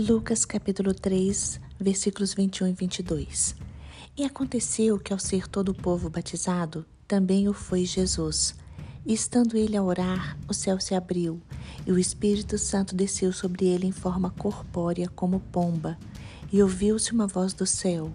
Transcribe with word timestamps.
Lucas 0.00 0.44
capítulo 0.44 0.94
3, 0.94 1.60
versículos 1.80 2.32
21 2.32 2.68
e 2.68 2.72
22. 2.72 3.56
E 4.16 4.22
aconteceu 4.22 4.96
que 4.96 5.12
ao 5.12 5.18
ser 5.18 5.48
todo 5.48 5.70
o 5.70 5.74
povo 5.74 6.08
batizado, 6.08 6.86
também 7.08 7.48
o 7.48 7.52
foi 7.52 7.84
Jesus. 7.84 8.54
E 9.04 9.12
estando 9.12 9.56
ele 9.56 9.76
a 9.76 9.82
orar, 9.82 10.38
o 10.46 10.54
céu 10.54 10.78
se 10.78 10.94
abriu, 10.94 11.42
e 11.84 11.90
o 11.90 11.98
Espírito 11.98 12.56
Santo 12.58 12.94
desceu 12.94 13.32
sobre 13.32 13.66
ele 13.66 13.88
em 13.88 13.92
forma 13.92 14.30
corpórea 14.30 15.08
como 15.08 15.40
pomba, 15.40 15.98
e 16.52 16.62
ouviu-se 16.62 17.10
uma 17.10 17.26
voz 17.26 17.52
do 17.52 17.66
céu: 17.66 18.12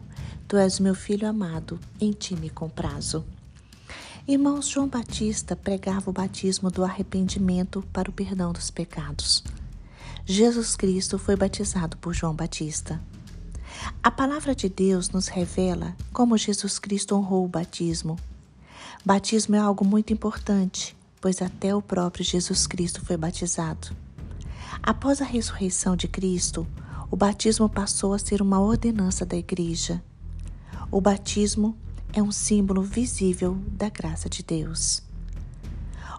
Tu 0.48 0.56
és 0.56 0.80
meu 0.80 0.96
filho 0.96 1.28
amado, 1.28 1.78
em 2.00 2.14
ti 2.14 2.34
me 2.34 2.50
comprazo. 2.50 3.26
Irmãos, 4.26 4.70
João 4.70 4.88
Batista 4.88 5.54
pregava 5.54 6.10
o 6.10 6.14
batismo 6.14 6.72
do 6.72 6.82
arrependimento 6.82 7.84
para 7.92 8.10
o 8.10 8.14
perdão 8.14 8.54
dos 8.54 8.72
pecados. 8.72 9.44
Jesus 10.26 10.78
Cristo 10.78 11.20
foi 11.20 11.36
batizado 11.36 11.98
por 11.98 12.14
João 12.14 12.34
Batista. 12.34 13.02
A 14.02 14.10
palavra 14.10 14.56
de 14.56 14.70
Deus 14.70 15.10
nos 15.10 15.28
revela 15.28 15.98
como 16.14 16.38
Jesus 16.38 16.80
Cristo 16.80 17.14
honrou 17.14 17.44
o 17.44 17.50
batismo. 17.50 18.18
Batismo 19.04 19.56
é 19.58 19.60
algo 19.60 19.84
muito 19.84 20.14
importante, 20.14 20.96
pois 21.20 21.42
até 21.42 21.76
o 21.76 21.82
próprio 21.82 22.24
Jesus 22.24 22.66
Cristo 22.66 23.04
foi 23.06 23.18
batizado. 23.18 23.90
Após 24.82 25.22
a 25.22 25.26
ressurreição 25.26 25.94
de 25.94 26.08
Cristo, 26.08 26.66
o 27.12 27.18
batismo 27.18 27.68
passou 27.68 28.14
a 28.14 28.20
ser 28.20 28.42
uma 28.42 28.62
ordenança 28.62 29.26
da 29.26 29.36
Igreja. 29.36 30.02
O 30.90 31.02
batismo 31.02 31.78
é 32.14 32.24
um 32.24 32.32
símbolo 32.32 32.82
visível 32.82 33.58
da 33.68 33.90
graça 33.90 34.30
de 34.30 34.42
Deus. 34.42 35.04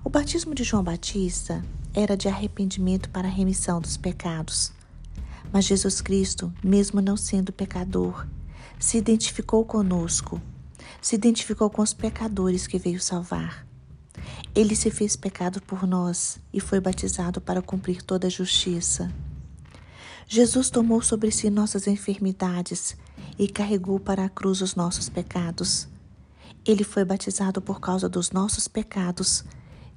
O 0.06 0.10
batismo 0.10 0.54
de 0.54 0.62
João 0.62 0.84
Batista 0.84 1.64
era 1.94 2.14
de 2.14 2.28
arrependimento 2.28 3.08
para 3.08 3.26
a 3.26 3.30
remissão 3.30 3.80
dos 3.80 3.96
pecados. 3.96 4.70
Mas 5.50 5.64
Jesus 5.64 6.02
Cristo, 6.02 6.52
mesmo 6.62 7.00
não 7.00 7.16
sendo 7.16 7.54
pecador, 7.54 8.26
se 8.78 8.98
identificou 8.98 9.64
conosco, 9.64 10.42
se 11.00 11.14
identificou 11.14 11.70
com 11.70 11.80
os 11.80 11.94
pecadores 11.94 12.66
que 12.66 12.78
veio 12.78 13.00
salvar. 13.00 13.66
Ele 14.54 14.76
se 14.76 14.90
fez 14.90 15.16
pecado 15.16 15.62
por 15.62 15.86
nós 15.86 16.38
e 16.52 16.60
foi 16.60 16.80
batizado 16.80 17.40
para 17.40 17.62
cumprir 17.62 18.02
toda 18.02 18.26
a 18.26 18.30
justiça. 18.30 19.10
Jesus 20.28 20.68
tomou 20.68 21.00
sobre 21.00 21.30
si 21.30 21.48
nossas 21.48 21.86
enfermidades 21.86 22.94
e 23.38 23.48
carregou 23.48 23.98
para 23.98 24.26
a 24.26 24.28
cruz 24.28 24.60
os 24.60 24.74
nossos 24.74 25.08
pecados. 25.08 25.88
Ele 26.62 26.84
foi 26.84 27.06
batizado 27.06 27.62
por 27.62 27.80
causa 27.80 28.06
dos 28.06 28.32
nossos 28.32 28.68
pecados 28.68 29.44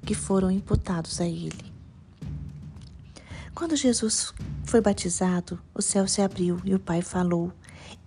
que 0.04 0.14
foram 0.14 0.50
imputados 0.50 1.20
a 1.20 1.26
ele. 1.26 1.72
Quando 3.54 3.74
Jesus 3.74 4.32
foi 4.64 4.80
batizado, 4.80 5.58
o 5.74 5.82
céu 5.82 6.06
se 6.06 6.22
abriu 6.22 6.60
e 6.64 6.74
o 6.74 6.78
Pai 6.78 7.02
falou, 7.02 7.52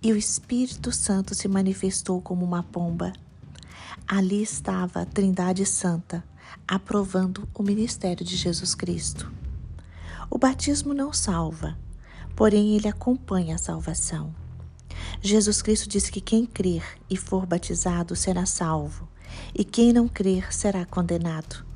e 0.02 0.12
o 0.12 0.16
Espírito 0.16 0.90
Santo 0.90 1.34
se 1.34 1.46
manifestou 1.46 2.20
como 2.20 2.44
uma 2.44 2.62
pomba. 2.62 3.12
Ali 4.08 4.42
estava 4.42 5.02
a 5.02 5.04
Trindade 5.04 5.66
Santa, 5.66 6.24
aprovando 6.66 7.48
o 7.54 7.62
ministério 7.62 8.24
de 8.24 8.36
Jesus 8.36 8.74
Cristo. 8.74 9.30
O 10.30 10.38
batismo 10.38 10.94
não 10.94 11.12
salva, 11.12 11.76
porém 12.34 12.74
ele 12.74 12.88
acompanha 12.88 13.56
a 13.56 13.58
salvação. 13.58 14.34
Jesus 15.20 15.60
Cristo 15.60 15.88
disse 15.88 16.10
que 16.10 16.20
quem 16.20 16.46
crer 16.46 16.82
e 17.10 17.16
for 17.16 17.44
batizado 17.44 18.16
será 18.16 18.46
salvo, 18.46 19.06
e 19.54 19.64
quem 19.64 19.92
não 19.92 20.08
crer 20.08 20.52
será 20.52 20.84
condenado. 20.84 21.71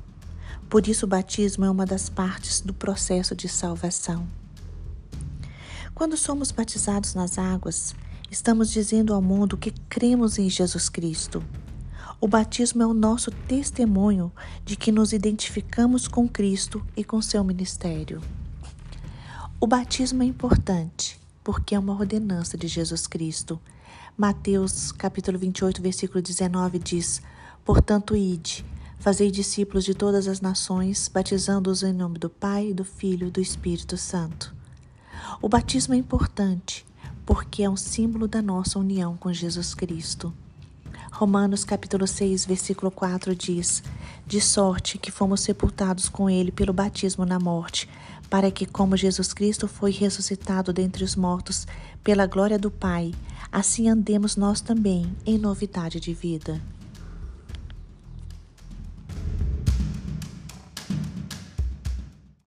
Por 0.69 0.85
isso, 0.87 1.05
o 1.05 1.09
batismo 1.09 1.63
é 1.63 1.69
uma 1.69 1.85
das 1.85 2.09
partes 2.09 2.59
do 2.59 2.73
processo 2.73 3.33
de 3.33 3.47
salvação. 3.47 4.27
Quando 5.95 6.17
somos 6.17 6.51
batizados 6.51 7.15
nas 7.15 7.37
águas, 7.37 7.95
estamos 8.29 8.69
dizendo 8.69 9.13
ao 9.13 9.21
mundo 9.21 9.57
que 9.57 9.71
cremos 9.87 10.37
em 10.37 10.49
Jesus 10.49 10.89
Cristo. 10.89 11.41
O 12.19 12.27
batismo 12.27 12.83
é 12.83 12.85
o 12.85 12.93
nosso 12.93 13.31
testemunho 13.31 14.29
de 14.65 14.75
que 14.75 14.91
nos 14.91 15.13
identificamos 15.13 16.05
com 16.05 16.27
Cristo 16.27 16.85
e 16.97 17.03
com 17.03 17.21
seu 17.21 17.43
ministério. 17.45 18.21
O 19.61 19.67
batismo 19.67 20.21
é 20.21 20.25
importante 20.25 21.17
porque 21.43 21.75
é 21.75 21.79
uma 21.79 21.93
ordenança 21.93 22.57
de 22.57 22.67
Jesus 22.67 23.07
Cristo. 23.07 23.57
Mateus 24.17 24.91
capítulo 24.91 25.39
28, 25.39 25.81
versículo 25.81 26.21
19 26.21 26.77
diz: 26.77 27.21
Portanto, 27.63 28.15
ide 28.15 28.65
Fazei 28.99 29.29
discípulos 29.29 29.85
de 29.85 29.93
todas 29.93 30.27
as 30.27 30.41
nações, 30.41 31.07
batizando-os 31.07 31.83
em 31.83 31.93
nome 31.93 32.17
do 32.17 32.29
Pai, 32.29 32.73
do 32.73 32.83
Filho 32.83 33.27
e 33.27 33.31
do 33.31 33.39
Espírito 33.39 33.95
Santo. 33.95 34.53
O 35.41 35.47
batismo 35.47 35.93
é 35.93 35.97
importante 35.97 36.85
porque 37.25 37.61
é 37.61 37.69
um 37.69 37.77
símbolo 37.77 38.27
da 38.27 38.41
nossa 38.41 38.79
união 38.79 39.15
com 39.15 39.31
Jesus 39.31 39.75
Cristo. 39.75 40.33
Romanos 41.11 41.63
capítulo 41.63 42.07
6, 42.07 42.45
versículo 42.45 42.89
4 42.89 43.35
diz: 43.35 43.83
De 44.25 44.41
sorte 44.41 44.97
que 44.97 45.11
fomos 45.11 45.41
sepultados 45.41 46.09
com 46.09 46.29
ele 46.29 46.51
pelo 46.51 46.73
batismo 46.73 47.25
na 47.25 47.39
morte, 47.39 47.87
para 48.29 48.49
que, 48.49 48.65
como 48.65 48.97
Jesus 48.97 49.33
Cristo 49.33 49.67
foi 49.67 49.91
ressuscitado 49.91 50.73
dentre 50.73 51.03
os 51.03 51.15
mortos 51.15 51.67
pela 52.03 52.25
glória 52.25 52.57
do 52.57 52.71
Pai, 52.71 53.13
assim 53.51 53.89
andemos 53.89 54.35
nós 54.35 54.59
também 54.59 55.15
em 55.25 55.37
novidade 55.37 55.99
de 55.99 56.13
vida. 56.13 56.61